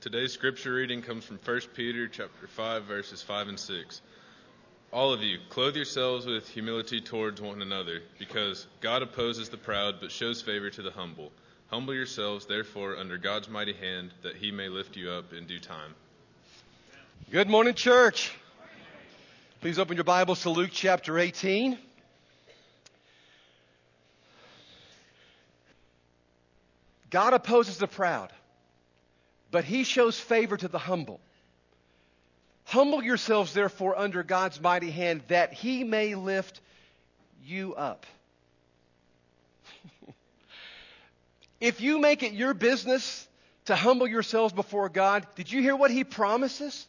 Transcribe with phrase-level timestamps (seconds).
[0.00, 4.00] Today's scripture reading comes from 1 Peter chapter 5 verses 5 and 6.
[4.92, 9.96] All of you, clothe yourselves with humility towards one another, because God opposes the proud
[10.00, 11.30] but shows favor to the humble.
[11.68, 15.60] Humble yourselves, therefore, under God's mighty hand, that he may lift you up in due
[15.60, 15.94] time.
[17.30, 18.32] Good morning, church.
[19.60, 21.76] Please open your Bibles to Luke chapter 18.
[27.10, 28.32] God opposes the proud,
[29.50, 31.20] but he shows favor to the humble.
[32.64, 36.60] Humble yourselves, therefore, under God's mighty hand, that he may lift
[37.44, 38.06] you up.
[41.60, 43.26] if you make it your business
[43.64, 46.86] to humble yourselves before God, did you hear what he promises?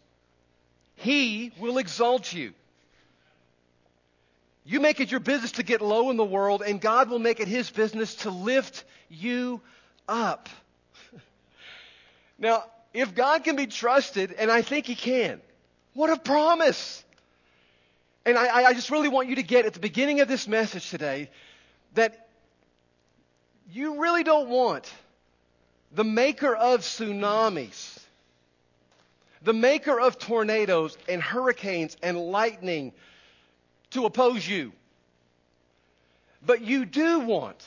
[0.95, 2.53] He will exalt you.
[4.63, 7.39] You make it your business to get low in the world, and God will make
[7.39, 9.61] it his business to lift you
[10.07, 10.47] up.
[12.41, 15.39] Now, if God can be trusted, and I think he can,
[15.93, 17.03] what a promise!
[18.25, 20.89] And I, I, just really want you to get at the beginning of this message
[20.89, 21.29] today
[21.93, 22.27] that
[23.71, 24.91] you really don't want
[25.91, 27.99] the maker of tsunamis,
[29.41, 32.91] the maker of tornadoes and hurricanes and lightning
[33.91, 34.71] to oppose you.
[36.45, 37.63] But you do want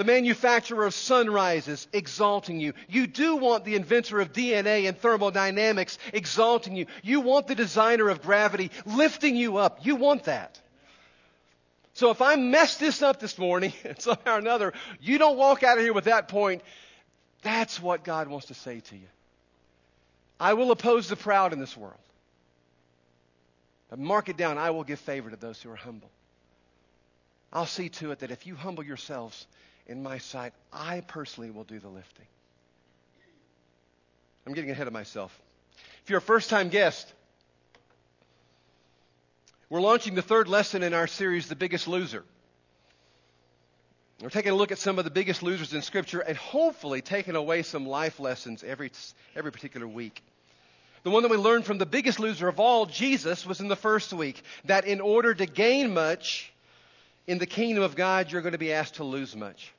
[0.00, 2.72] the manufacturer of sunrises exalting you.
[2.88, 6.86] You do want the inventor of DNA and thermodynamics exalting you.
[7.02, 9.84] You want the designer of gravity lifting you up.
[9.84, 10.58] You want that.
[11.92, 15.76] So if I mess this up this morning, somehow or another, you don't walk out
[15.76, 16.62] of here with that point.
[17.42, 19.08] That's what God wants to say to you.
[20.40, 22.00] I will oppose the proud in this world.
[23.90, 26.08] But mark it down, I will give favor to those who are humble.
[27.52, 29.46] I'll see to it that if you humble yourselves,
[29.90, 32.26] in my sight, I personally will do the lifting.
[34.46, 35.36] I'm getting ahead of myself.
[36.04, 37.12] If you're a first time guest,
[39.68, 42.24] we're launching the third lesson in our series, The Biggest Loser.
[44.22, 47.34] We're taking a look at some of the biggest losers in Scripture and hopefully taking
[47.34, 48.92] away some life lessons every,
[49.34, 50.22] every particular week.
[51.02, 53.76] The one that we learned from the biggest loser of all, Jesus, was in the
[53.76, 56.52] first week that in order to gain much
[57.26, 59.72] in the kingdom of God, you're going to be asked to lose much.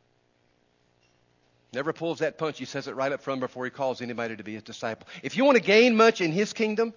[1.73, 2.59] Never pulls that punch.
[2.59, 5.07] He says it right up front before he calls anybody to be his disciple.
[5.23, 6.93] If you want to gain much in his kingdom,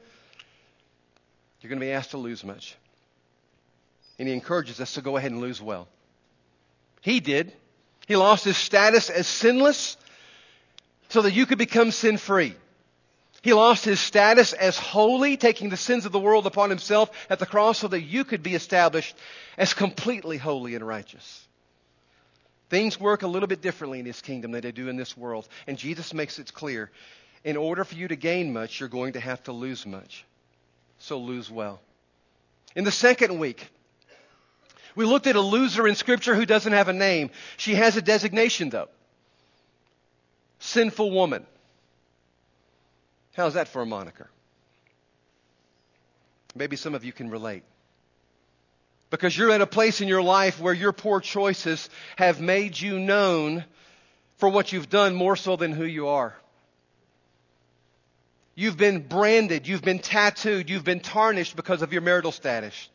[1.61, 2.77] you're going to be asked to lose much.
[4.19, 5.89] And he encourages us to go ahead and lose well.
[7.01, 7.53] He did.
[8.07, 9.97] He lost his status as sinless
[11.09, 12.55] so that you could become sin free.
[13.43, 17.39] He lost his status as holy, taking the sins of the world upon himself at
[17.39, 19.15] the cross so that you could be established
[19.59, 21.47] as completely holy and righteous.
[22.71, 25.49] Things work a little bit differently in his kingdom than they do in this world.
[25.67, 26.91] And Jesus makes it clear
[27.45, 30.25] in order for you to gain much, you're going to have to lose much.
[30.99, 31.81] So lose well.
[32.75, 33.69] In the second week,
[34.97, 37.31] we looked at a loser in Scripture who doesn't have a name.
[37.57, 38.89] She has a designation, though
[40.65, 41.47] sinful woman.
[43.35, 44.31] How's that for a moniker?
[46.55, 47.65] Maybe some of you can relate.
[49.15, 52.99] Because you're in a place in your life where your poor choices have made you
[52.99, 53.65] known
[54.39, 56.35] for what you've done more so than who you are.
[58.57, 62.89] You've been branded, you've been tattooed, you've been tarnished because of your marital status.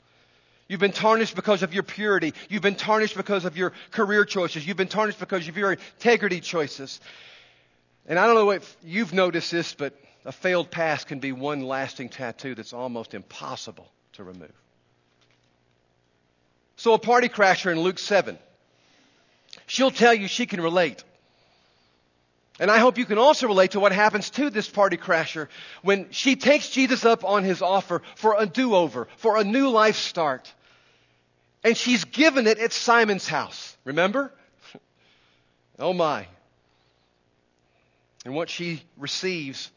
[0.67, 2.33] You've been tarnished because of your purity.
[2.49, 4.67] You've been tarnished because of your career choices.
[4.67, 6.99] You've been tarnished because of your integrity choices.
[8.05, 9.93] And I don't know if you've noticed this, but
[10.25, 14.51] a failed past can be one lasting tattoo that's almost impossible to remove.
[16.79, 18.39] So, a party crasher in Luke 7,
[19.67, 21.03] she'll tell you she can relate.
[22.57, 25.49] And I hope you can also relate to what happens to this party crasher
[25.81, 29.67] when she takes Jesus up on his offer for a do over, for a new
[29.67, 30.53] life start.
[31.65, 33.75] And she's given it at Simon's house.
[33.83, 34.31] Remember?
[35.79, 36.27] oh my.
[38.23, 39.69] And what she receives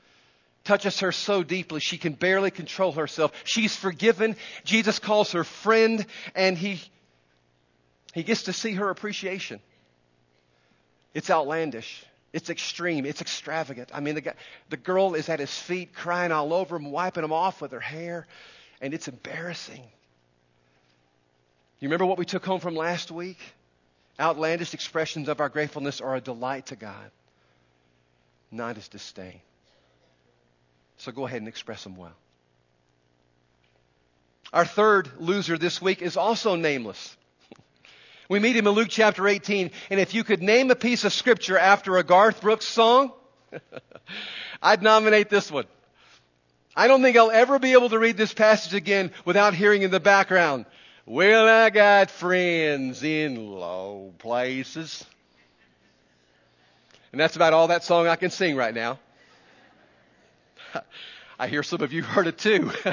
[0.62, 3.32] touches her so deeply she can barely control herself.
[3.42, 4.36] She's forgiven.
[4.62, 6.06] Jesus calls her friend
[6.36, 6.80] and he,
[8.12, 9.60] he gets to see her appreciation.
[11.14, 12.04] It's outlandish.
[12.32, 13.04] It's extreme.
[13.04, 13.90] It's extravagant.
[13.92, 14.34] I mean, the, guy,
[14.70, 17.80] the girl is at his feet crying all over him, wiping him off with her
[17.80, 18.26] hair,
[18.80, 19.82] and it's embarrassing.
[21.80, 23.38] You remember what we took home from last week?
[24.20, 27.10] Outlandish expressions of our gratefulness are a delight to God,
[28.50, 29.40] not his disdain.
[30.98, 32.14] So go ahead and express them well.
[34.52, 37.16] Our third loser this week is also nameless.
[38.28, 41.12] We meet him in Luke chapter 18, and if you could name a piece of
[41.12, 43.12] scripture after a Garth Brooks song,
[44.62, 45.66] I'd nominate this one.
[46.74, 49.90] I don't think I'll ever be able to read this passage again without hearing in
[49.90, 50.64] the background,
[51.04, 55.04] Well, I got friends in low places.
[57.10, 58.98] And that's about all that song I can sing right now.
[61.38, 62.70] I hear some of you heard it too.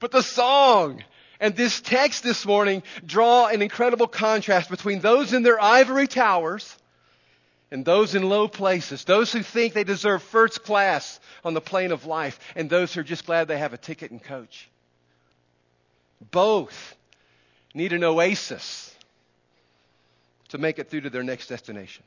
[0.00, 1.02] but the song
[1.40, 6.76] and this text this morning draw an incredible contrast between those in their ivory towers
[7.70, 11.92] and those in low places, those who think they deserve first class on the plane
[11.92, 14.68] of life, and those who are just glad they have a ticket and coach.
[16.30, 16.96] Both
[17.74, 18.94] need an oasis
[20.48, 22.04] to make it through to their next destination.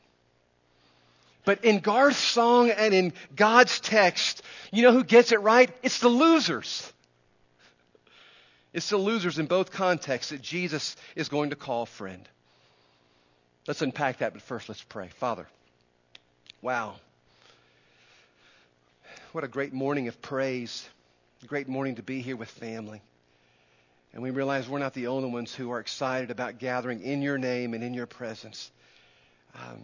[1.45, 4.41] But in Garth's song and in God's text,
[4.71, 5.69] you know who gets it right?
[5.81, 6.91] It's the losers.
[8.73, 12.27] It's the losers in both contexts that Jesus is going to call friend.
[13.67, 15.09] Let's unpack that, but first let's pray.
[15.19, 15.45] Father,
[16.61, 16.95] wow.
[19.33, 20.87] What a great morning of praise.
[21.47, 23.01] Great morning to be here with family.
[24.13, 27.37] And we realize we're not the only ones who are excited about gathering in your
[27.37, 28.71] name and in your presence.
[29.55, 29.83] Um,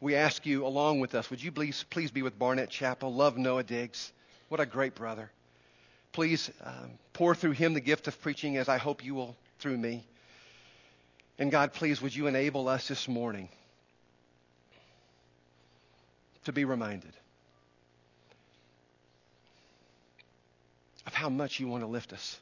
[0.00, 3.14] we ask you along with us, would you please, please be with Barnett Chapel?
[3.14, 4.12] Love Noah Diggs.
[4.48, 5.30] What a great brother.
[6.12, 9.78] Please um, pour through him the gift of preaching as I hope you will through
[9.78, 10.04] me.
[11.38, 13.48] And God, please, would you enable us this morning
[16.44, 17.12] to be reminded
[21.06, 22.38] of how much you want to lift us,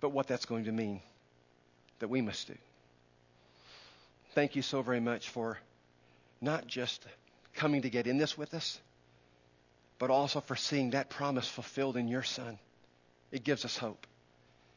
[0.00, 1.00] but what that's going to mean
[2.00, 2.54] that we must do.
[4.34, 5.58] Thank you so very much for
[6.40, 7.04] not just
[7.54, 8.80] coming to get in this with us,
[9.98, 12.58] but also for seeing that promise fulfilled in your Son.
[13.30, 14.06] It gives us hope.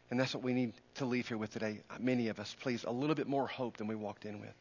[0.09, 1.81] And that's what we need to leave here with today.
[1.99, 4.53] Many of us, please, a little bit more hope than we walked in with.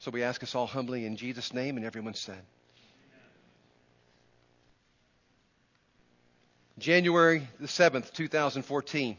[0.00, 2.42] So we ask us all humbly in Jesus' name, and everyone said.
[6.78, 9.16] January the 7th, 2014.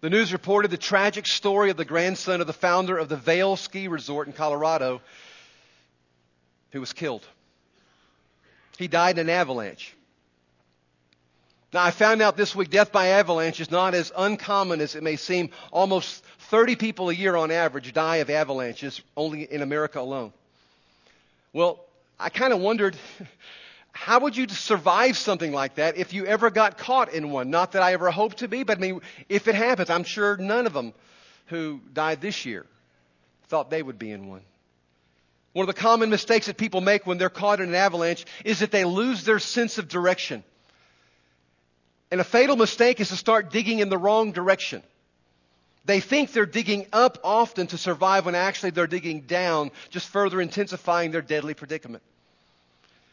[0.00, 3.56] The news reported the tragic story of the grandson of the founder of the Vail
[3.56, 5.00] Ski Resort in Colorado
[6.72, 7.26] who was killed.
[8.76, 9.94] He died in an avalanche.
[11.72, 15.02] Now, I found out this week death by avalanche is not as uncommon as it
[15.02, 15.50] may seem.
[15.72, 20.32] Almost 30 people a year on average die of avalanches, only in America alone.
[21.52, 21.80] Well,
[22.18, 22.96] I kind of wondered
[23.92, 27.50] how would you survive something like that if you ever got caught in one?
[27.50, 30.36] Not that I ever hope to be, but I mean, if it happens, I'm sure
[30.36, 30.92] none of them
[31.46, 32.64] who died this year
[33.48, 34.42] thought they would be in one.
[35.56, 38.58] One of the common mistakes that people make when they're caught in an avalanche is
[38.58, 40.44] that they lose their sense of direction.
[42.10, 44.82] And a fatal mistake is to start digging in the wrong direction.
[45.86, 50.42] They think they're digging up often to survive when actually they're digging down, just further
[50.42, 52.02] intensifying their deadly predicament.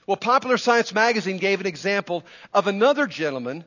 [0.05, 3.63] Well, Popular Science magazine gave an example of another gentleman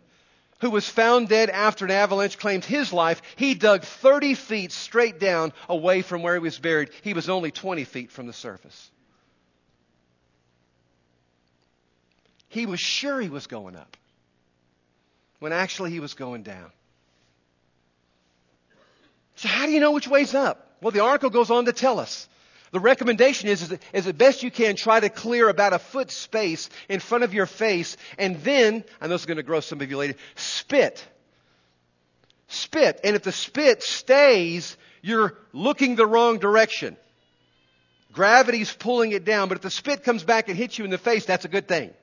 [0.60, 3.20] who was found dead after an avalanche claimed his life.
[3.36, 6.90] He dug 30 feet straight down away from where he was buried.
[7.02, 8.90] He was only 20 feet from the surface.
[12.48, 13.96] He was sure he was going up
[15.40, 16.72] when actually he was going down.
[19.34, 20.66] So, how do you know which way's up?
[20.80, 22.28] Well, the article goes on to tell us.
[22.76, 26.68] The recommendation is, is, as best you can, try to clear about a foot space
[26.90, 29.90] in front of your face, and then, I know it's going to gross some of
[29.90, 31.02] you later, spit.
[32.48, 33.00] Spit.
[33.02, 36.98] And if the spit stays, you're looking the wrong direction.
[38.12, 40.98] Gravity's pulling it down, but if the spit comes back and hits you in the
[40.98, 41.94] face, that's a good thing.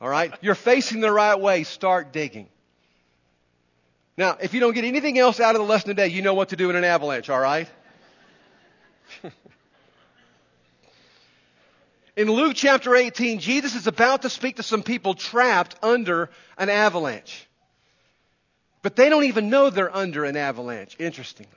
[0.00, 0.32] All right?
[0.40, 1.64] You're facing the right way.
[1.64, 2.46] Start digging.
[4.16, 6.50] Now, if you don't get anything else out of the lesson today, you know what
[6.50, 7.68] to do in an avalanche, all right?
[12.16, 16.68] In Luke chapter 18, Jesus is about to speak to some people trapped under an
[16.68, 17.46] avalanche.
[18.82, 21.50] But they don't even know they're under an avalanche, interestingly.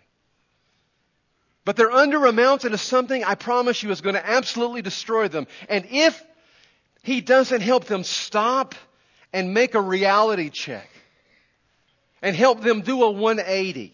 [1.64, 5.28] But they're under a mountain of something I promise you is going to absolutely destroy
[5.28, 5.46] them.
[5.70, 6.24] And if
[7.04, 8.74] he doesn't help them stop
[9.34, 10.90] and make a reality check
[12.22, 13.94] and help them do a 180,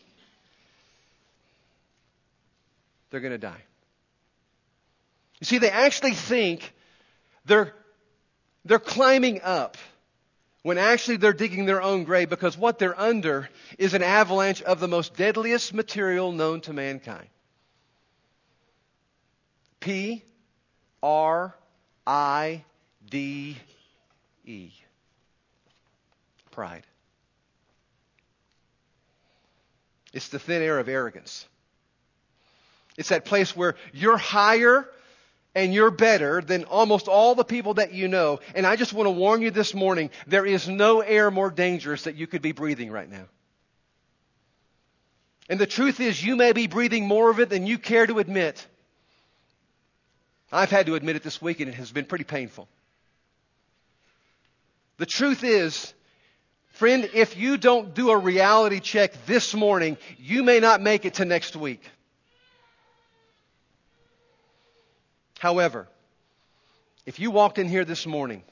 [3.09, 3.63] they're going to die.
[5.39, 6.73] You see, they actually think
[7.45, 7.73] they're,
[8.65, 9.77] they're climbing up
[10.61, 14.79] when actually they're digging their own grave because what they're under is an avalanche of
[14.79, 17.27] the most deadliest material known to mankind.
[19.81, 20.23] P
[21.01, 21.53] R
[22.07, 22.63] I
[23.09, 23.57] D
[24.45, 24.71] E.
[26.51, 26.83] Pride.
[30.13, 31.45] It's the thin air of arrogance.
[32.97, 34.87] It's that place where you're higher
[35.55, 38.39] and you're better than almost all the people that you know.
[38.55, 42.03] And I just want to warn you this morning there is no air more dangerous
[42.03, 43.25] that you could be breathing right now.
[45.49, 48.19] And the truth is, you may be breathing more of it than you care to
[48.19, 48.65] admit.
[50.51, 52.67] I've had to admit it this week, and it has been pretty painful.
[54.97, 55.93] The truth is,
[56.73, 61.15] friend, if you don't do a reality check this morning, you may not make it
[61.15, 61.81] to next week.
[65.43, 65.89] However,
[67.05, 68.43] if you walked in here this morning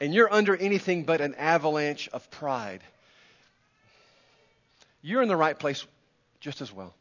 [0.00, 2.80] and you're under anything but an avalanche of pride,
[5.02, 5.86] you're in the right place
[6.40, 6.94] just as well.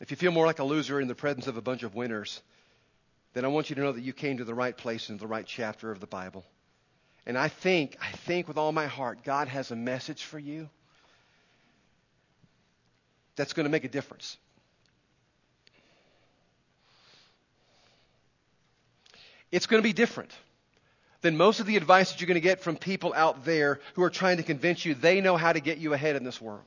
[0.00, 2.40] If you feel more like a loser in the presence of a bunch of winners,
[3.34, 5.26] then I want you to know that you came to the right place in the
[5.26, 6.46] right chapter of the Bible.
[7.26, 10.70] And I think, I think with all my heart, God has a message for you
[13.36, 14.36] that's going to make a difference.
[19.52, 20.32] It's going to be different
[21.20, 24.02] than most of the advice that you're going to get from people out there who
[24.02, 26.62] are trying to convince you they know how to get you ahead in this world.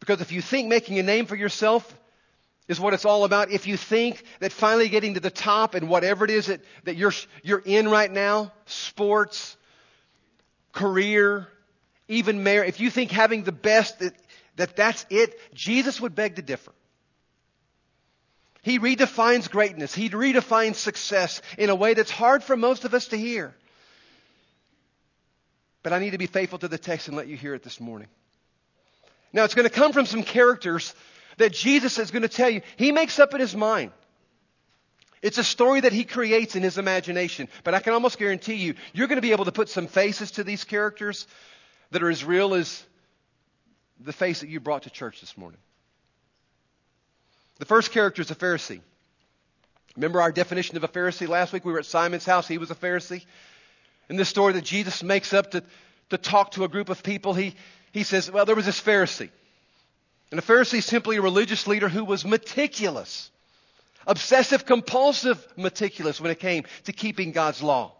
[0.00, 1.96] Because if you think making a name for yourself
[2.68, 5.88] is what it's all about, if you think that finally getting to the top and
[5.88, 9.56] whatever it is that, that you're, you're in right now, sports,
[10.72, 11.46] career,
[12.08, 14.02] even marriage, if you think having the best,
[14.56, 16.72] that, that that's it, Jesus would beg to differ.
[18.62, 19.94] He redefines greatness.
[19.94, 23.54] He redefines success in a way that's hard for most of us to hear.
[25.82, 27.80] But I need to be faithful to the text and let you hear it this
[27.80, 28.08] morning.
[29.32, 30.94] Now, it's going to come from some characters
[31.38, 32.62] that Jesus is going to tell you.
[32.76, 33.90] He makes up in his mind.
[35.22, 37.48] It's a story that he creates in his imagination.
[37.64, 40.32] But I can almost guarantee you, you're going to be able to put some faces
[40.32, 41.26] to these characters
[41.90, 42.84] that are as real as
[44.04, 45.60] the face that you brought to church this morning.
[47.58, 48.80] The first character is a Pharisee.
[49.96, 51.64] Remember our definition of a Pharisee last week?
[51.64, 52.48] We were at Simon's house.
[52.48, 53.24] He was a Pharisee.
[54.08, 55.62] In this story that Jesus makes up to,
[56.10, 57.54] to talk to a group of people, he,
[57.92, 59.30] he says, Well, there was this Pharisee.
[60.30, 63.30] And a Pharisee is simply a religious leader who was meticulous,
[64.06, 67.92] obsessive compulsive meticulous when it came to keeping God's law.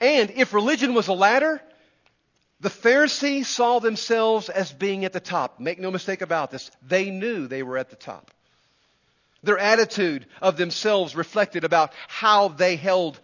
[0.00, 1.60] And if religion was a ladder,
[2.62, 5.58] the Pharisees saw themselves as being at the top.
[5.58, 6.70] Make no mistake about this.
[6.86, 8.30] They knew they were at the top.
[9.42, 13.18] Their attitude of themselves reflected about how they held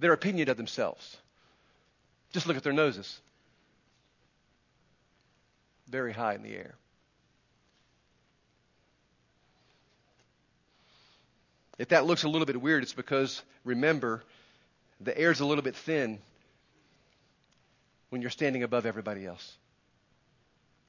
[0.00, 1.16] their opinion of themselves.
[2.32, 3.20] Just look at their noses.
[5.86, 6.74] Very high in the air.
[11.78, 14.24] If that looks a little bit weird, it's because, remember,
[15.00, 16.18] the air's a little bit thin
[18.12, 19.56] when you're standing above everybody else.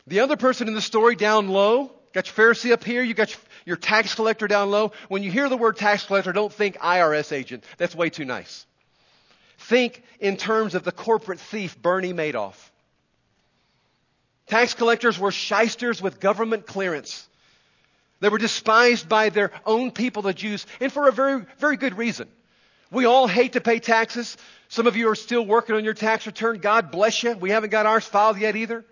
[0.05, 3.35] The other person in the story down low Got your Pharisee up here, you got
[3.65, 4.91] your, tax collector down low.
[5.07, 7.63] When you hear the word tax collector, don't think IRS agent.
[7.77, 8.67] That's way too nice.
[9.57, 12.55] Think in terms of the corporate thief Bernie Madoff.
[14.45, 17.27] Tax collectors were shysters with government clearance.
[18.19, 21.97] They were despised by their own people, the Jews, and for a very, very good
[21.97, 22.27] reason.
[22.91, 24.37] We all hate to pay taxes.
[24.73, 26.57] Some of you are still working on your tax return.
[26.57, 27.33] God bless you.
[27.33, 28.83] We haven't got ours filed yet either.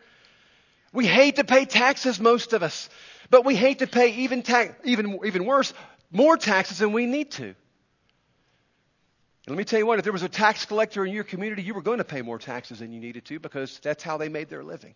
[0.94, 2.88] We hate to pay taxes, most of us.
[3.32, 4.44] But we hate to pay even,
[4.84, 5.74] even, even worse,
[6.12, 7.46] more taxes than we need to.
[7.46, 7.56] And
[9.48, 11.74] let me tell you what, if there was a tax collector in your community, you
[11.74, 14.50] were going to pay more taxes than you needed to because that's how they made
[14.50, 14.94] their living.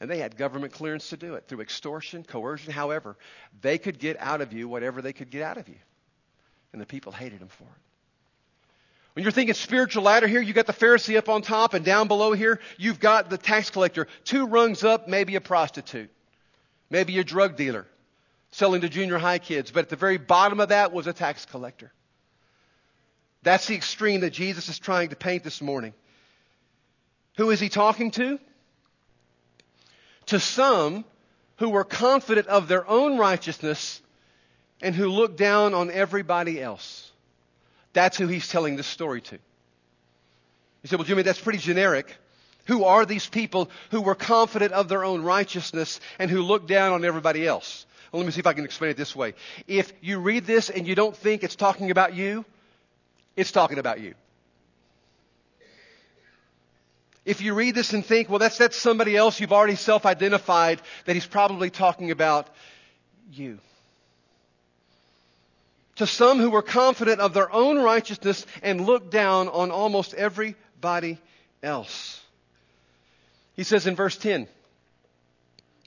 [0.00, 3.16] And they had government clearance to do it through extortion, coercion, however.
[3.62, 5.78] They could get out of you whatever they could get out of you.
[6.74, 7.87] And the people hated them for it.
[9.14, 12.06] When you're thinking spiritual ladder here, you got the Pharisee up on top, and down
[12.08, 14.06] below here, you've got the tax collector.
[14.24, 16.10] Two rungs up, maybe a prostitute.
[16.90, 17.86] Maybe a drug dealer
[18.50, 21.44] selling to junior high kids, but at the very bottom of that was a tax
[21.44, 21.92] collector.
[23.42, 25.94] That's the extreme that Jesus is trying to paint this morning.
[27.36, 28.38] Who is he talking to?
[30.26, 31.04] To some
[31.56, 34.00] who were confident of their own righteousness
[34.80, 37.07] and who looked down on everybody else.
[37.98, 39.34] That's who he's telling this story to.
[39.34, 42.16] You say, well, Jimmy, that's pretty generic.
[42.68, 46.92] Who are these people who were confident of their own righteousness and who look down
[46.92, 47.86] on everybody else?
[48.12, 49.34] Well, let me see if I can explain it this way.
[49.66, 52.44] If you read this and you don't think it's talking about you,
[53.34, 54.14] it's talking about you.
[57.24, 60.80] If you read this and think, well, that's, that's somebody else, you've already self identified
[61.06, 62.48] that he's probably talking about
[63.32, 63.58] you.
[65.98, 71.18] To some who were confident of their own righteousness and looked down on almost everybody
[71.60, 72.20] else.
[73.54, 74.46] He says in verse 10,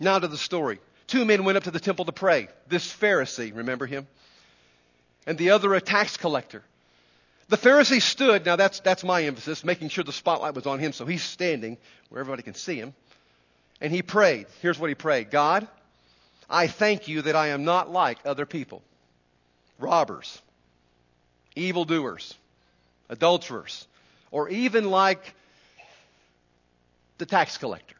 [0.01, 0.79] now to the story.
[1.07, 2.49] Two men went up to the temple to pray.
[2.67, 4.05] This Pharisee, remember him?
[5.25, 6.61] And the other a tax collector.
[7.47, 10.91] The Pharisee stood, now that's, that's my emphasis, making sure the spotlight was on him,
[10.91, 11.77] so he's standing
[12.09, 12.93] where everybody can see him.
[13.79, 14.47] And he prayed.
[14.61, 15.69] Here's what he prayed God,
[16.49, 18.83] I thank you that I am not like other people
[19.81, 20.41] robbers,
[21.55, 22.33] evildoers,
[23.09, 23.87] adulterers,
[24.31, 25.33] or even like
[27.17, 27.95] the tax collector.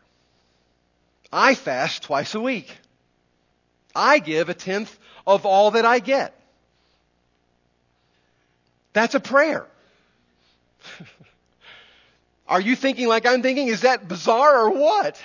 [1.32, 2.76] I fast twice a week.
[3.96, 4.98] I give a tenth
[5.28, 6.34] of all that I get.
[8.94, 9.66] That's a prayer.
[12.48, 13.68] Are you thinking like I'm thinking?
[13.68, 15.22] Is that bizarre or what?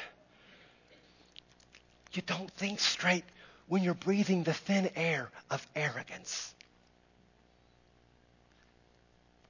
[2.13, 3.25] You don't think straight
[3.69, 6.55] when you're breathing the thin air of arrogance.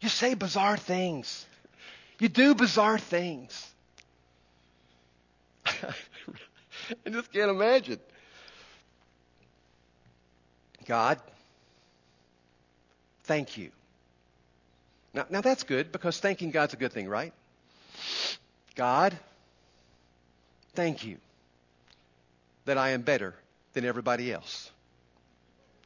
[0.01, 1.47] You say bizarre things.
[2.19, 3.71] You do bizarre things.
[5.67, 7.99] I just can't imagine.
[10.87, 11.19] God,
[13.25, 13.71] thank you.
[15.13, 17.33] Now, now that's good because thanking God's a good thing, right?
[18.77, 19.19] God,
[20.75, 21.17] thank you
[22.67, 23.35] that I am better
[23.77, 24.71] than everybody else,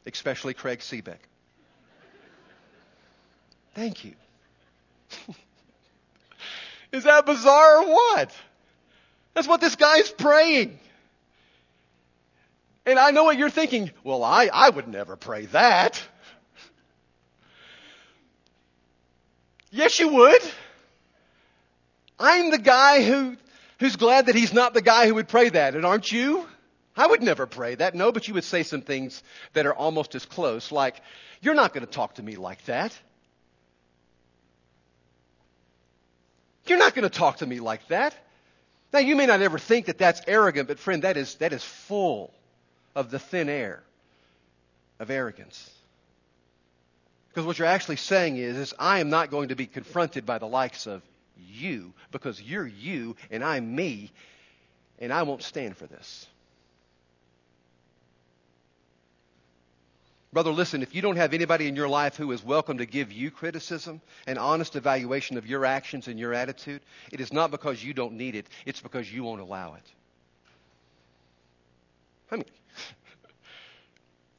[0.07, 1.19] especially Craig Seebeck.
[3.75, 4.13] Thank you.
[6.93, 8.33] Is that bizarre or what?
[9.35, 10.79] That's what this guy's praying.
[12.87, 13.91] And I know what you're thinking.
[14.05, 16.01] Well, I, I would never pray that.
[19.73, 20.43] Yes, you would.
[22.21, 23.37] I'm the guy who,
[23.81, 26.47] who's glad that he's not the guy who would pray that, and aren't you?
[26.97, 27.95] I would never pray that.
[27.95, 31.01] No, but you would say some things that are almost as close, like,
[31.41, 32.97] You're not going to talk to me like that.
[36.67, 38.15] You're not going to talk to me like that.
[38.93, 41.65] Now, you may not ever think that that's arrogant, but friend, that is, that is
[41.65, 42.33] full
[42.95, 43.83] of the thin air
[44.99, 45.71] of arrogance.
[47.29, 50.39] Because what you're actually saying is, is, I am not going to be confronted by
[50.39, 51.03] the likes of
[51.37, 54.11] you because you're you and I'm me,
[54.99, 56.27] and I won't stand for this.
[60.33, 63.11] Brother, listen, if you don't have anybody in your life who is welcome to give
[63.11, 67.83] you criticism, an honest evaluation of your actions and your attitude, it is not because
[67.83, 69.83] you don't need it, it's because you won't allow it.
[72.31, 72.45] I mean,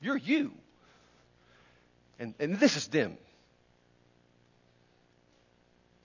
[0.01, 0.53] you're you.
[2.19, 3.17] And, and this is them.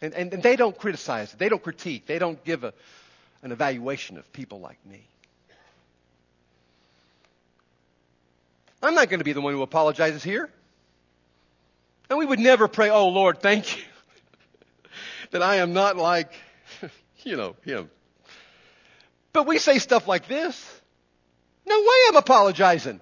[0.02, 2.74] And, and, and they don't criticize, they don't critique, they don't give a,
[3.42, 5.06] an evaluation of people like me.
[8.82, 10.50] I'm not going to be the one who apologizes here.
[12.08, 13.82] And we would never pray, oh Lord, thank you
[15.30, 16.32] that I am not like,
[17.24, 17.90] you know, him.
[19.32, 20.80] But we say stuff like this.
[21.66, 23.00] No way I'm apologizing.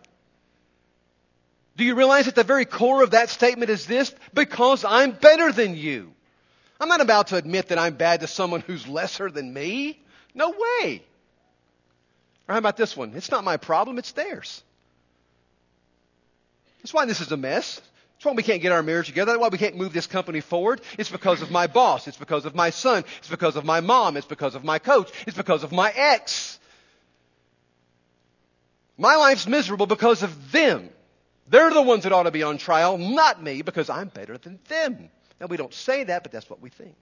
[1.76, 4.14] Do you realize that the very core of that statement is this?
[4.32, 6.12] Because I'm better than you.
[6.80, 10.00] I'm not about to admit that I'm bad to someone who's lesser than me.
[10.34, 11.02] No way.
[12.48, 13.12] Or how about this one?
[13.14, 14.62] It's not my problem, it's theirs.
[16.84, 17.76] That's why this is a mess.
[17.76, 19.32] That's why we can't get our marriage together.
[19.32, 20.82] That's why we can't move this company forward.
[20.98, 22.06] It's because of my boss.
[22.06, 23.04] It's because of my son.
[23.20, 24.18] It's because of my mom.
[24.18, 25.10] It's because of my coach.
[25.26, 26.58] It's because of my ex.
[28.98, 30.90] My life's miserable because of them.
[31.48, 34.58] They're the ones that ought to be on trial, not me, because I'm better than
[34.68, 35.08] them.
[35.40, 36.96] Now, we don't say that, but that's what we think.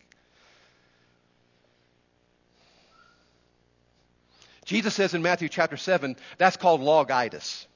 [4.64, 7.66] Jesus says in Matthew chapter 7, that's called logitis.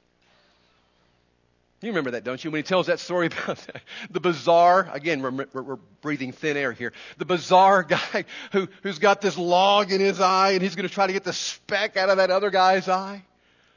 [1.83, 2.51] You remember that, don't you?
[2.51, 3.65] When he tells that story about
[4.11, 6.93] the bizarre, again, we're, we're, breathing thin air here.
[7.19, 10.95] The bizarre guy who, who's got this log in his eye and he's going to
[10.95, 13.23] try to get the speck out of that other guy's eye.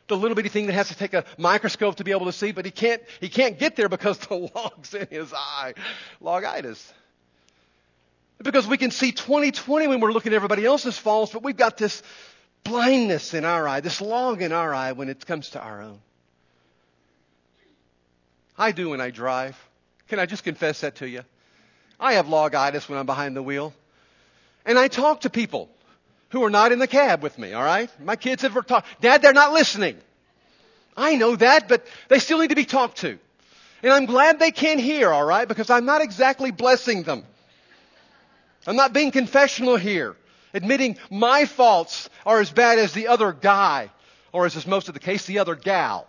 [0.08, 2.52] The little bitty thing that has to take a microscope to be able to see,
[2.52, 5.74] but he can't, he can't get there because the log's in his eye.
[6.22, 6.94] Logitis.
[8.42, 11.78] Because we can see 2020 when we're looking at everybody else's faults, but we've got
[11.78, 12.02] this
[12.64, 16.00] blindness in our eye, this log in our eye when it comes to our own.
[18.60, 19.58] I do when I drive.
[20.10, 21.24] Can I just confess that to you?
[21.98, 23.74] I have logitis when I'm behind the wheel.
[24.66, 25.70] And I talk to people
[26.30, 27.90] who are not in the cab with me, all right?
[28.02, 29.02] My kids have talked.
[29.02, 29.98] Dad, they're not listening.
[30.98, 33.18] I know that, but they still need to be talked to.
[33.82, 35.48] And I'm glad they can't hear, all right?
[35.48, 37.24] Because I'm not exactly blessing them.
[38.68, 40.18] I'm not being confessional here,
[40.54, 43.90] admitting my faults are as bad as the other guy,
[44.34, 46.08] or as is most of the case, the other gal.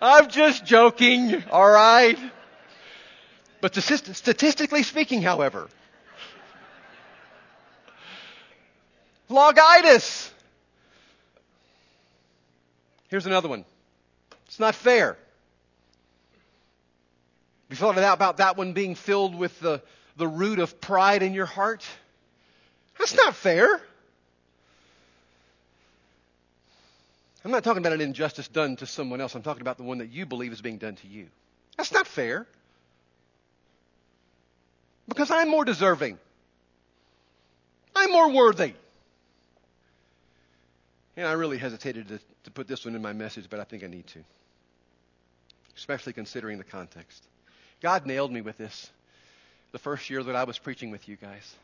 [0.00, 2.18] I'm just joking, all right?
[3.60, 5.68] But statistically speaking, however,
[9.28, 10.30] Logitis.
[13.08, 13.64] Here's another one.
[14.46, 15.16] It's not fair.
[17.68, 19.80] You thought about that one being filled with the,
[20.16, 21.86] the root of pride in your heart?
[22.98, 23.80] That's not fair.
[27.44, 29.34] I'm not talking about an injustice done to someone else.
[29.34, 31.26] I'm talking about the one that you believe is being done to you.
[31.76, 32.46] That's not fair.
[35.08, 36.18] Because I'm more deserving.
[37.96, 38.74] I'm more worthy.
[41.16, 43.84] And I really hesitated to, to put this one in my message, but I think
[43.84, 44.20] I need to.
[45.76, 47.26] Especially considering the context.
[47.80, 48.90] God nailed me with this
[49.72, 51.54] the first year that I was preaching with you guys.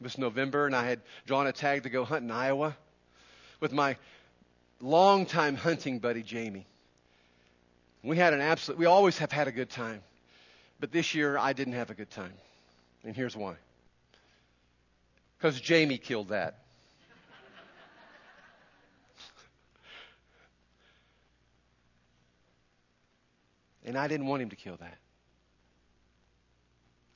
[0.00, 2.76] It was November, and I had drawn a tag to go hunt in Iowa
[3.60, 3.96] with my
[4.80, 6.66] longtime hunting buddy, Jamie.
[8.02, 10.00] We had an absolute, we always have had a good time.
[10.80, 12.32] But this year, I didn't have a good time.
[13.04, 13.56] And here's why.
[15.36, 16.58] Because Jamie killed that.
[23.84, 24.98] and I didn't want him to kill that.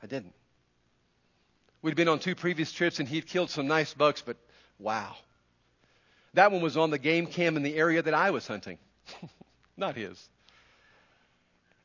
[0.03, 0.33] I didn't.
[1.83, 4.37] We'd been on two previous trips and he'd killed some nice bucks, but
[4.79, 5.15] wow.
[6.35, 8.79] That one was on the game cam in the area that I was hunting,
[9.77, 10.29] not his.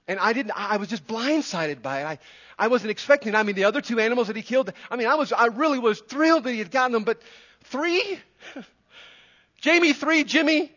[0.07, 2.05] And I didn't, I was just blindsided by it.
[2.05, 2.19] I,
[2.57, 3.35] I wasn't expecting.
[3.35, 5.79] I mean, the other two animals that he killed, I mean, I was, I really
[5.79, 7.21] was thrilled that he had gotten them, but
[7.65, 8.19] three?
[9.61, 10.71] Jamie, three, Jimmy?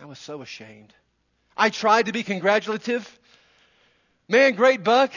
[0.00, 0.92] I was so ashamed.
[1.56, 3.18] I tried to be congratulative.
[4.28, 5.12] Man, great buck.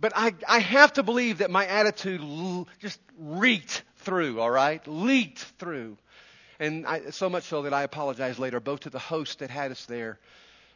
[0.00, 4.86] But I, I have to believe that my attitude l- just reeked through, all right?
[4.86, 5.98] Leaked through.
[6.58, 9.70] And I, so much so that I apologize later, both to the host that had
[9.70, 10.18] us there,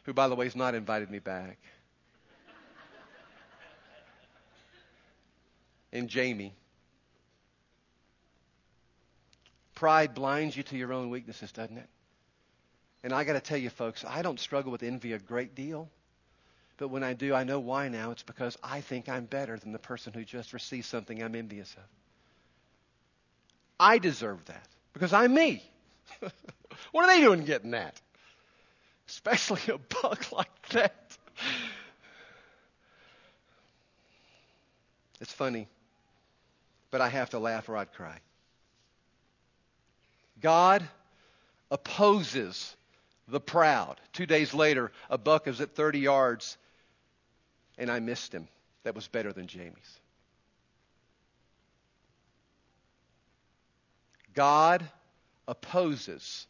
[0.03, 1.57] who, by the way, has not invited me back,
[5.91, 6.53] and Jamie.
[9.75, 11.89] Pride blinds you to your own weaknesses, doesn't it?
[13.03, 15.89] And I got to tell you, folks, I don't struggle with envy a great deal.
[16.77, 18.11] But when I do, I know why now.
[18.11, 21.73] It's because I think I'm better than the person who just received something I'm envious
[21.75, 21.83] of.
[23.79, 25.63] I deserve that because I'm me.
[26.91, 27.99] what are they doing getting that?
[29.07, 31.17] Especially a buck like that.
[35.21, 35.67] It's funny,
[36.91, 38.17] but I have to laugh or I'd cry.
[40.41, 40.83] God
[41.71, 42.75] opposes
[43.27, 43.99] the proud.
[44.13, 46.57] Two days later, a buck is at 30 yards,
[47.77, 48.47] and I missed him.
[48.83, 49.99] That was better than Jamie's.
[54.33, 54.83] God
[55.47, 56.45] opposes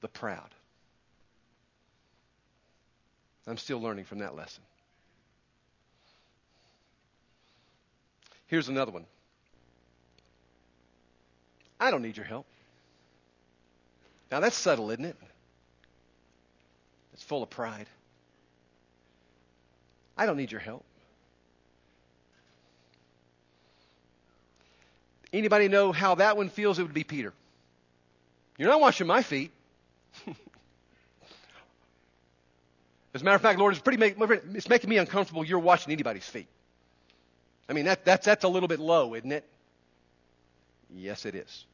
[0.00, 0.50] the proud.
[3.46, 4.62] I'm still learning from that lesson.
[8.46, 9.06] Here's another one.
[11.80, 12.46] I don't need your help.
[14.30, 15.16] Now that's subtle, isn't it?
[17.12, 17.86] It's full of pride.
[20.16, 20.84] I don't need your help.
[25.32, 26.78] Anybody know how that one feels?
[26.78, 27.32] It would be Peter.
[28.56, 29.50] You're not washing my feet.
[33.14, 34.16] As a matter of fact, Lord, it's pretty make,
[34.54, 35.44] it's making me uncomfortable.
[35.44, 36.46] You're washing anybody's feet.
[37.68, 39.44] I mean, that, that's that's a little bit low, isn't it?
[40.94, 41.64] Yes, it is.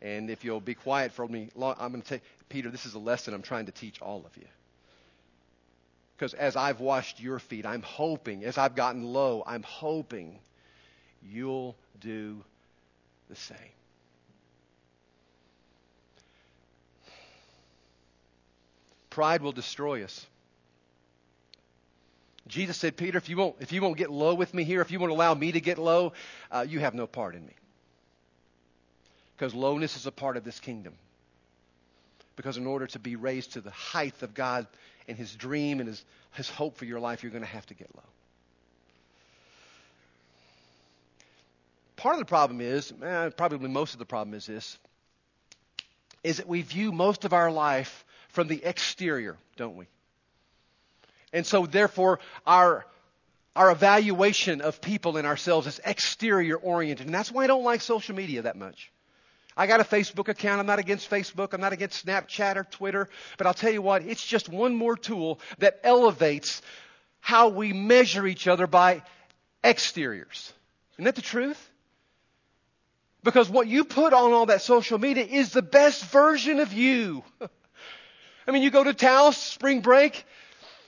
[0.00, 2.70] And if you'll be quiet for me, I'm going to take Peter.
[2.70, 4.46] This is a lesson I'm trying to teach all of you.
[6.16, 10.38] Because as I've washed your feet, I'm hoping, as I've gotten low, I'm hoping
[11.22, 12.42] you'll do
[13.28, 13.58] the same.
[19.10, 20.26] Pride will destroy us.
[22.46, 24.90] Jesus said, Peter, if you won't, if you won't get low with me here, if
[24.90, 26.12] you won't allow me to get low,
[26.50, 27.54] uh, you have no part in me.
[29.36, 30.94] Because lowness is a part of this kingdom.
[32.36, 34.66] Because in order to be raised to the height of God
[35.08, 37.74] and His dream and His, his hope for your life, you're going to have to
[37.74, 38.02] get low.
[41.96, 44.78] Part of the problem is, eh, probably most of the problem is this,
[46.22, 49.86] is that we view most of our life from the exterior, don't we?
[51.32, 52.84] And so, therefore, our
[53.56, 57.06] our evaluation of people and ourselves is exterior oriented.
[57.06, 58.90] And that's why I don't like social media that much.
[59.56, 60.60] I got a Facebook account.
[60.60, 61.52] I'm not against Facebook.
[61.52, 63.08] I'm not against Snapchat or Twitter.
[63.38, 66.60] But I'll tell you what, it's just one more tool that elevates
[67.20, 69.02] how we measure each other by
[69.62, 70.52] exteriors.
[70.94, 71.70] Isn't that the truth?
[73.22, 77.24] Because what you put on all that social media is the best version of you.
[78.46, 80.26] I mean, you go to Taos, spring break,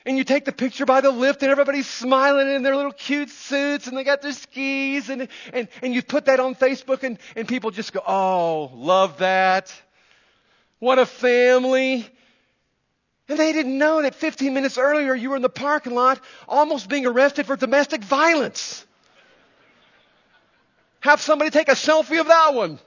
[0.07, 3.29] And you take the picture by the lift and everybody's smiling in their little cute
[3.29, 7.19] suits and they got their skis and, and, and you put that on Facebook and,
[7.35, 9.75] and people just go, oh, love that.
[10.79, 12.07] What a family.
[13.29, 16.88] And they didn't know that 15 minutes earlier you were in the parking lot almost
[16.88, 18.87] being arrested for domestic violence.
[21.01, 22.79] Have somebody take a selfie of that one.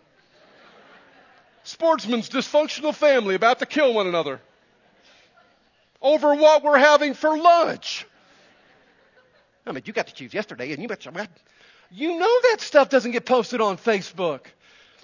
[1.63, 4.39] Sportsman's dysfunctional family about to kill one another
[6.01, 8.05] over what we're having for lunch.
[9.65, 11.05] I mean, you got to choose yesterday, and you bet
[11.91, 14.41] you know that stuff doesn't get posted on Facebook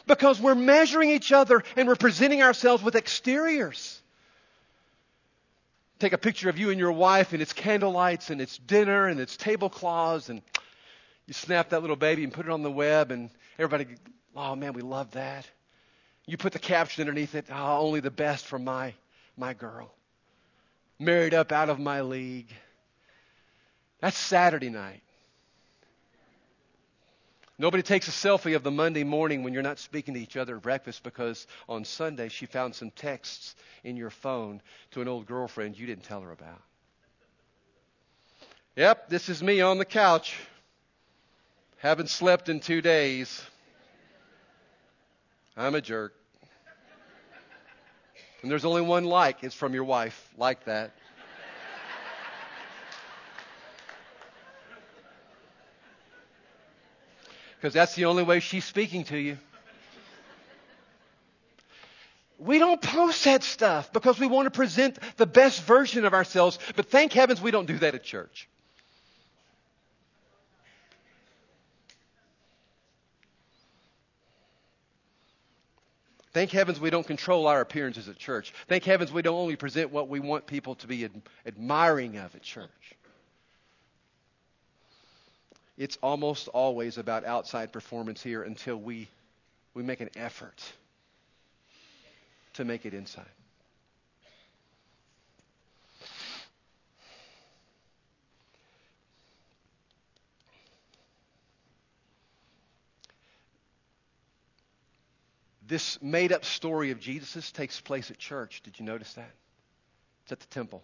[0.08, 4.02] because we're measuring each other and we're presenting ourselves with exteriors.
[5.98, 9.20] Take a picture of you and your wife, and it's candlelights, and it's dinner, and
[9.20, 10.42] it's tablecloths, and
[11.26, 13.96] you snap that little baby and put it on the web, and everybody,
[14.36, 15.50] oh man, we love that.
[16.28, 18.94] You put the caption underneath it, oh, only the best for my,
[19.38, 19.96] my girl
[21.00, 22.54] married up out of my league.
[24.02, 25.02] That's Saturday night.
[27.58, 30.58] Nobody takes a selfie of the Monday morning when you're not speaking to each other
[30.58, 35.26] at breakfast because on Sunday she found some texts in your phone to an old
[35.26, 36.62] girlfriend you didn't tell her about.
[38.76, 40.38] Yep, this is me on the couch.
[41.78, 43.42] Haven't slept in two days.
[45.56, 46.14] I'm a jerk.
[48.46, 49.44] And there's only one like.
[49.44, 50.30] It's from your wife.
[50.38, 50.92] Like that.
[57.56, 59.40] Because that's the only way she's speaking to you.
[62.38, 66.60] We don't post that stuff because we want to present the best version of ourselves,
[66.76, 68.48] but thank heavens we don't do that at church.
[76.36, 78.54] Thank heavens we don't control our appearances at church.
[78.68, 82.36] Thank heavens we don't only present what we want people to be ad- admiring of
[82.36, 82.70] at church.
[85.78, 89.08] It's almost always about outside performance here until we,
[89.74, 90.62] we make an effort
[92.56, 93.24] to make it inside.
[105.68, 108.62] This made up story of Jesus takes place at church.
[108.64, 109.32] Did you notice that?
[110.24, 110.84] It's at the temple.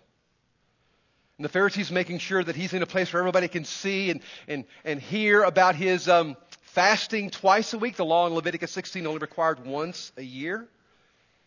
[1.37, 4.21] And the Pharisees making sure that he's in a place where everybody can see and,
[4.47, 7.95] and, and hear about his um, fasting twice a week.
[7.95, 10.67] The law in Leviticus 16 only required once a year.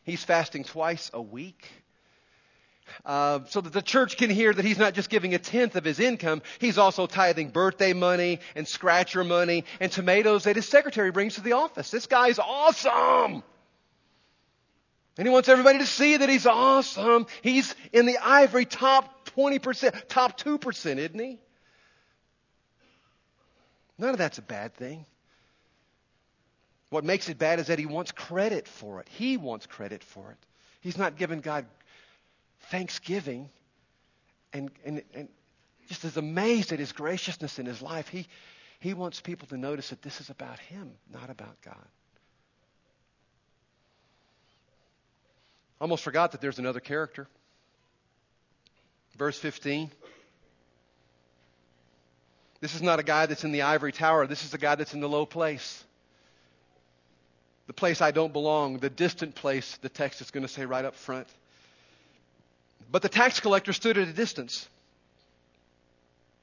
[0.02, 1.68] He's fasting twice a week.
[3.04, 5.84] Uh, so that the church can hear that he's not just giving a tenth of
[5.84, 11.10] his income, he's also tithing birthday money and scratcher money and tomatoes that his secretary
[11.10, 11.90] brings to the office.
[11.90, 13.42] This guy's awesome!
[15.16, 17.26] And he wants everybody to see that he's awesome.
[17.42, 21.38] He's in the ivory top 20%, top 2%, isn't he?
[23.96, 25.06] None of that's a bad thing.
[26.90, 29.08] What makes it bad is that he wants credit for it.
[29.08, 30.38] He wants credit for it.
[30.80, 31.66] He's not giving God
[32.70, 33.50] thanksgiving
[34.52, 35.28] and, and, and
[35.88, 38.26] just as amazed at his graciousness in his life, he,
[38.80, 41.86] he wants people to notice that this is about him, not about God.
[45.80, 47.26] Almost forgot that there's another character.
[49.16, 49.90] Verse 15.
[52.60, 54.26] This is not a guy that's in the ivory tower.
[54.26, 55.84] This is a guy that's in the low place.
[57.66, 60.84] The place I don't belong, the distant place, the text is going to say right
[60.84, 61.28] up front.
[62.90, 64.68] But the tax collector stood at a distance.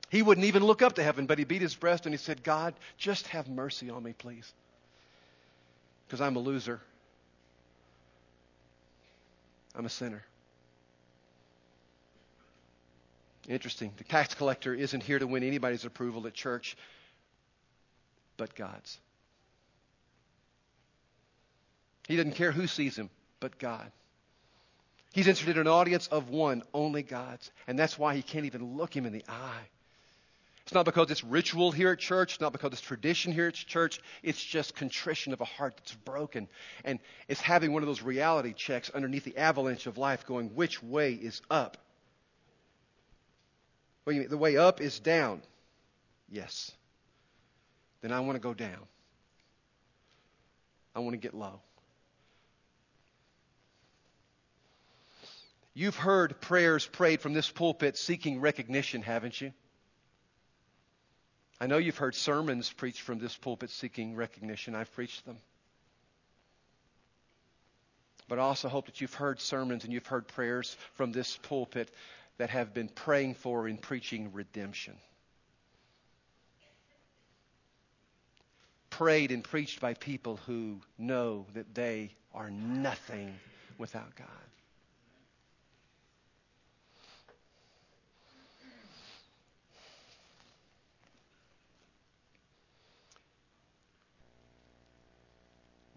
[0.10, 2.44] He wouldn't even look up to heaven, but he beat his breast and he said,
[2.44, 4.52] God, just have mercy on me, please.
[6.06, 6.82] Because I'm a loser.
[9.74, 10.24] I'm a sinner.
[13.48, 13.94] Interesting.
[13.98, 16.76] The tax collector isn't here to win anybody's approval at church,
[18.36, 19.00] but God's.
[22.08, 23.92] He doesn't care who sees him, but God.
[25.13, 27.52] He's interested in an audience of one, only God's.
[27.67, 29.67] And that's why he can't even look him in the eye.
[30.63, 32.34] It's not because it's ritual here at church.
[32.34, 34.00] It's not because it's tradition here at church.
[34.24, 36.47] It's just contrition of a heart that's broken.
[36.86, 40.82] And it's having one of those reality checks underneath the avalanche of life going, which
[40.82, 41.78] way is up?
[44.04, 44.30] What do you mean?
[44.30, 45.41] The way up is down.
[46.30, 46.71] Yes.
[48.02, 48.88] Then I want to go down.
[50.95, 51.60] I want to get low.
[55.74, 59.54] You've heard prayers prayed from this pulpit seeking recognition, haven't you?
[61.62, 64.76] I know you've heard sermons preached from this pulpit seeking recognition.
[64.76, 65.38] I've preached them.
[68.28, 71.92] But I also hope that you've heard sermons and you've heard prayers from this pulpit
[72.38, 74.96] that have been praying for and preaching redemption.
[78.90, 83.36] Prayed and preached by people who know that they are nothing
[83.78, 84.28] without God.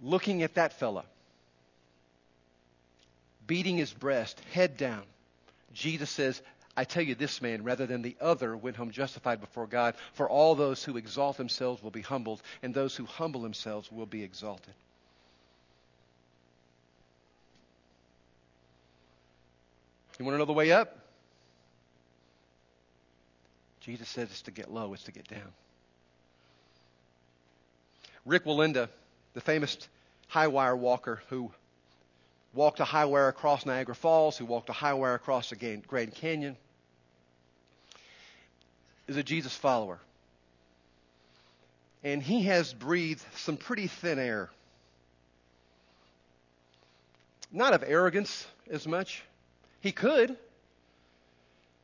[0.05, 1.07] Looking at that fella,
[3.47, 5.03] beating his breast, head down,
[5.73, 6.43] Jesus says,
[6.77, 9.95] I tell you, this man, rather than the other, went home justified before God.
[10.13, 14.05] For all those who exalt themselves will be humbled, and those who humble themselves will
[14.05, 14.75] be exalted.
[20.19, 20.99] You want to know the way up?
[23.81, 25.53] Jesus says it's to get low, it's to get down.
[28.27, 28.89] Rick Wallenda,
[29.35, 29.77] the famous
[30.29, 31.51] high wire walker who
[32.55, 36.15] walked a high wire across Niagara Falls, who walked a high wire across the Grand
[36.15, 36.57] Canyon,
[39.07, 39.99] is a Jesus follower.
[42.03, 44.51] And he has breathed some pretty thin air.
[47.51, 49.23] Not of arrogance as much.
[49.81, 50.37] He could.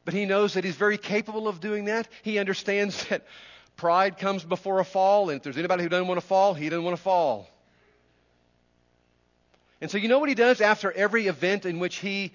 [0.04, 2.08] But he knows that he's very capable of doing that.
[2.22, 3.26] He understands that
[3.80, 6.68] pride comes before a fall, and if there's anybody who doesn't want to fall, he
[6.68, 7.48] doesn't want to fall.
[9.80, 12.32] And so, you know what he does after every event in which he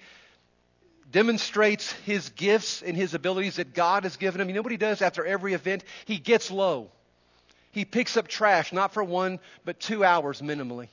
[1.12, 4.48] demonstrates his gifts and his abilities that God has given him?
[4.48, 5.84] You know what he does after every event?
[6.04, 6.90] He gets low.
[7.70, 10.88] He picks up trash, not for one, but two hours minimally.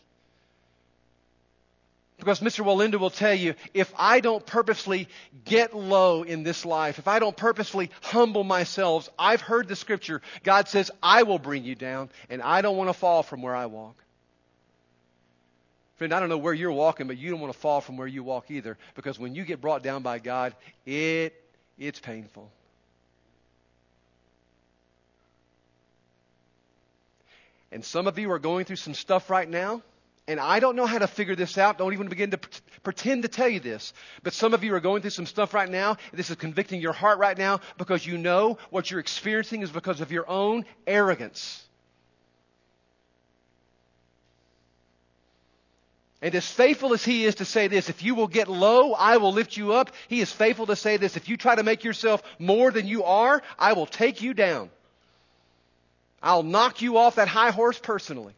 [2.24, 2.64] Because Mr.
[2.64, 5.10] Wallenda will tell you if I don't purposely
[5.44, 10.22] get low in this life, if I don't purposely humble myself, I've heard the scripture.
[10.42, 13.54] God says, I will bring you down, and I don't want to fall from where
[13.54, 14.02] I walk.
[15.98, 18.08] Friend, I don't know where you're walking, but you don't want to fall from where
[18.08, 18.78] you walk either.
[18.96, 20.56] Because when you get brought down by God,
[20.86, 21.34] it
[21.78, 22.50] it's painful.
[27.70, 29.82] And some of you are going through some stuff right now,
[30.28, 31.78] and I don't know how to figure this out.
[31.78, 32.40] Don't even begin to
[32.82, 33.94] pretend to tell you this.
[34.24, 35.98] But some of you are going through some stuff right now.
[36.14, 40.00] This is convicting your heart right now because you know what you're experiencing is because
[40.00, 41.62] of your own arrogance.
[46.22, 49.18] And as faithful as he is to say this, if you will get low, I
[49.18, 49.92] will lift you up.
[50.08, 51.18] He is faithful to say this.
[51.18, 54.70] If you try to make yourself more than you are, I will take you down.
[56.22, 58.36] I'll knock you off that high horse personally.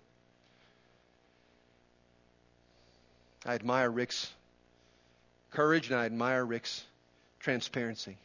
[3.45, 4.31] I admire Rick's
[5.51, 6.83] courage and I admire Rick's
[7.39, 8.17] transparency.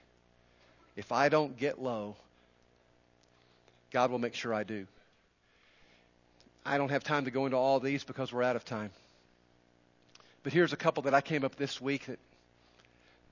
[0.96, 2.16] If I don't get low,
[3.92, 4.86] God will make sure I do.
[6.64, 8.90] I don't have time to go into all these because we're out of time.
[10.42, 12.18] But here's a couple that I came up this week that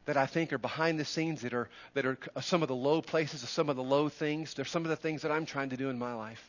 [0.07, 3.03] that I think are behind the scenes that are that are some of the low
[3.03, 4.55] places, some of the low things.
[4.55, 6.43] They're some of the things that I'm trying to do in my life.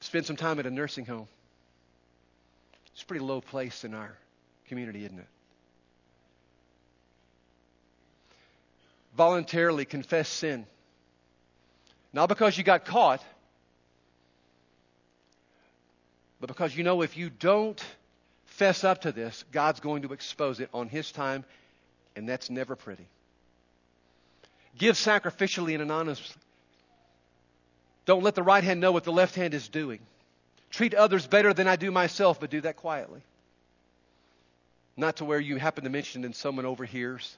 [0.00, 1.28] Spend some time at a nursing home.
[3.04, 4.16] It's pretty low place in our
[4.66, 5.26] community, isn't it?
[9.14, 10.64] Voluntarily confess sin.
[12.14, 13.22] Not because you got caught,
[16.40, 17.84] but because you know if you don't
[18.46, 21.44] fess up to this, God's going to expose it on His time,
[22.16, 23.06] and that's never pretty.
[24.78, 26.40] Give sacrificially and anonymously.
[28.06, 30.00] Don't let the right hand know what the left hand is doing.
[30.74, 33.20] Treat others better than I do myself, but do that quietly.
[34.96, 37.36] Not to where you happen to mention and someone overhears.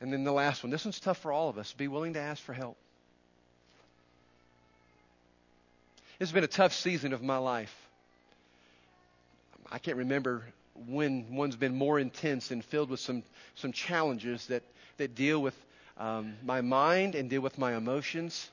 [0.00, 0.70] And then the last one.
[0.70, 1.74] This one's tough for all of us.
[1.74, 2.78] Be willing to ask for help.
[6.18, 7.76] It's been a tough season of my life.
[9.70, 10.44] I can't remember
[10.88, 13.22] when one's been more intense and filled with some,
[13.56, 14.62] some challenges that,
[14.96, 15.54] that deal with
[15.98, 18.48] um, my mind and deal with my emotions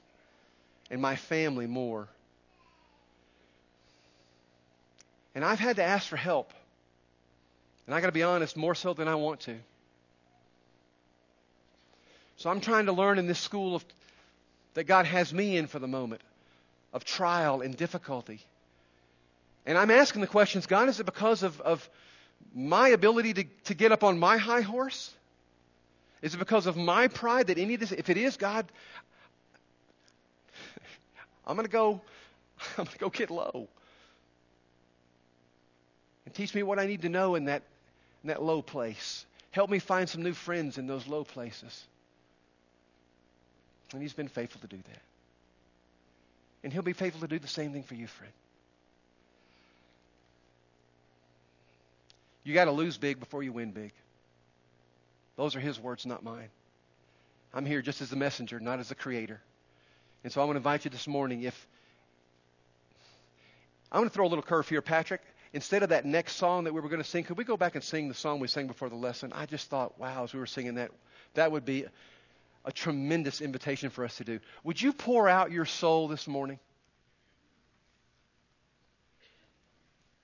[0.92, 2.10] and my family more.
[5.38, 6.52] And I've had to ask for help.
[7.86, 9.56] And I got to be honest, more so than I want to.
[12.38, 13.86] So I'm trying to learn in this school of,
[14.74, 16.22] that God has me in for the moment
[16.92, 18.40] of trial and difficulty.
[19.68, 21.88] And I'm asking the questions God, is it because of, of
[22.56, 25.14] my ability to, to get up on my high horse?
[26.24, 27.92] Is it because of my pride that any of this?
[27.92, 28.66] If it is, God,
[31.46, 32.02] I'm going to go.
[32.80, 33.70] I'm going to go get low
[36.28, 37.64] and teach me what I need to know in that
[38.22, 39.26] in that low place.
[39.52, 41.86] Help me find some new friends in those low places.
[43.94, 45.02] And He's been faithful to do that,
[46.66, 48.34] and He'll be faithful to do the same thing for you, friend.
[52.44, 53.94] You got to lose big before you win big.
[55.38, 56.50] Those are his words, not mine.
[57.54, 59.40] I'm here just as the messenger, not as the creator.
[60.26, 61.68] And so I want to invite you this morning if
[63.92, 65.22] I want to throw a little curve here, Patrick.
[65.54, 67.76] Instead of that next song that we were going to sing, could we go back
[67.76, 69.32] and sing the song we sang before the lesson?
[69.34, 70.92] I just thought, wow, as we were singing that,
[71.34, 71.86] that would be
[72.66, 74.40] a tremendous invitation for us to do.
[74.64, 76.60] Would you pour out your soul this morning?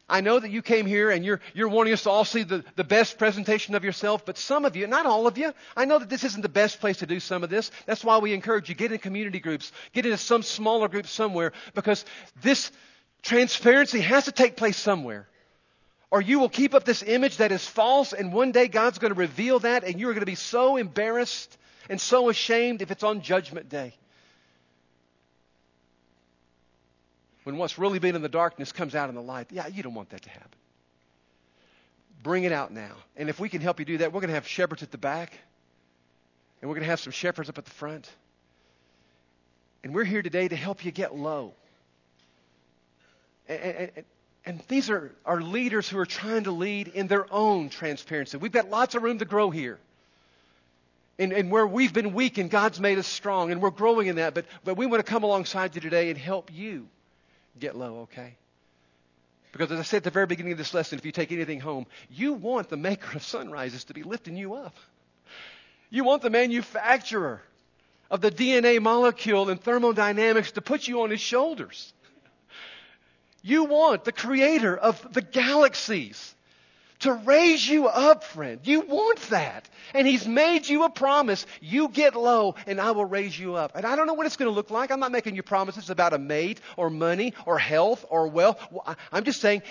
[0.10, 2.64] I know that you came here and you're, you're wanting us to all see the,
[2.76, 5.98] the best presentation of yourself, but some of you, not all of you, I know
[5.98, 7.72] that this isn't the best place to do some of this.
[7.86, 11.54] That's why we encourage you, get in community groups, get into some smaller group somewhere,
[11.74, 12.04] because
[12.42, 12.70] this
[13.24, 15.28] transparency has to take place somewhere.
[16.12, 19.12] Or you will keep up this image that is false, and one day God's going
[19.12, 21.58] to reveal that, and you are going to be so embarrassed
[21.90, 23.96] and so ashamed if it's on Judgment Day.
[27.46, 29.48] When what's really been in the darkness comes out in the light.
[29.52, 30.60] Yeah, you don't want that to happen.
[32.22, 32.94] Bring it out now.
[33.18, 34.98] And if we can help you do that, we're going to have shepherds at the
[34.98, 35.38] back,
[36.62, 38.10] and we're going to have some shepherds up at the front.
[39.84, 41.54] And we're here today to help you get low.
[43.48, 43.92] And,
[44.46, 48.38] and, these are, are leaders who are trying to lead in their own transparency.
[48.38, 49.80] We've got lots of room to grow here
[51.20, 54.16] and, and where we've been weak and God's made us strong, and we're growing in
[54.18, 54.34] that.
[54.34, 56.88] But, but we want to come alongside you today and help you
[57.60, 58.36] get low, okay?
[59.52, 61.60] Because as I said at the very beginning of this lesson, if you take anything
[61.60, 64.76] home, you want the maker of sunrises to be lifting you up.
[65.92, 67.42] You want the manufacturer
[68.10, 71.94] of the DNA molecule and thermodynamics to put you on his shoulders.
[73.44, 76.34] You want the creator of the galaxies
[77.00, 78.62] to raise you up, friend.
[78.64, 79.70] You want that.
[79.94, 81.46] And He's made you a promise.
[81.60, 83.74] You get low, and I will raise you up.
[83.76, 84.92] And I don't know what it's going to look like.
[84.92, 88.66] I'm not making you promises about a mate or money or health or wealth.
[89.12, 89.64] I'm just saying,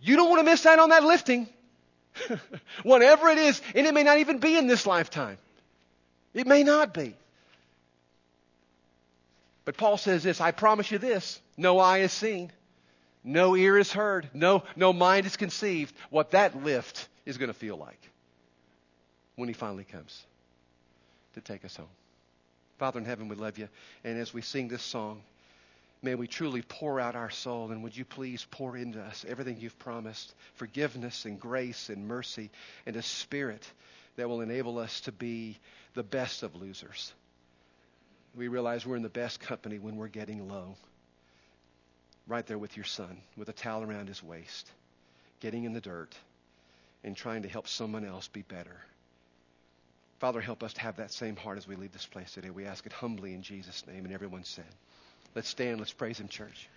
[0.00, 1.48] you don't want to miss out on that lifting.
[2.82, 5.38] Whatever it is, and it may not even be in this lifetime.
[6.34, 7.14] It may not be.
[9.64, 12.50] But Paul says this I promise you this no eye has seen,
[13.28, 14.28] no ear is heard.
[14.32, 18.00] No, no mind is conceived what that lift is going to feel like
[19.36, 20.24] when he finally comes
[21.34, 21.86] to take us home.
[22.78, 23.68] Father in heaven, we love you.
[24.02, 25.20] And as we sing this song,
[26.00, 27.70] may we truly pour out our soul.
[27.70, 32.50] And would you please pour into us everything you've promised forgiveness and grace and mercy
[32.86, 33.70] and a spirit
[34.16, 35.58] that will enable us to be
[35.92, 37.12] the best of losers.
[38.34, 40.76] We realize we're in the best company when we're getting low
[42.28, 44.70] right there with your son with a towel around his waist,
[45.40, 46.14] getting in the dirt
[47.02, 48.76] and trying to help someone else be better.
[50.18, 52.50] Father, help us to have that same heart as we leave this place today.
[52.50, 54.04] We ask it humbly in Jesus' name.
[54.04, 54.64] And everyone said,
[55.34, 56.68] Let's stand, let's praise Him, church.